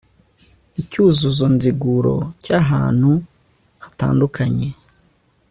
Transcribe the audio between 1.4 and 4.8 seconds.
nziguro cy'ahantu hatandukanye